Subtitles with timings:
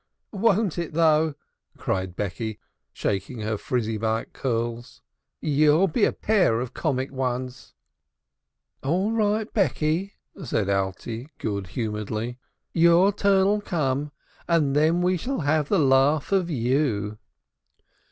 [0.33, 1.35] "Won't it though!"
[1.77, 2.57] cried Becky,
[2.91, 5.03] shaking her frizzly black curls.
[5.41, 7.75] "You'll be a pair of comic 'uns."
[8.81, 12.39] "All right, Becky," said Alte good humoredly.
[12.73, 14.11] "Your turn'll come,
[14.47, 17.19] and then we shall have the laugh of you."